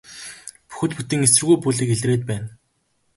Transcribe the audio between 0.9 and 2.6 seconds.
бүтэн эсэргүү бүлэг илрээд байна.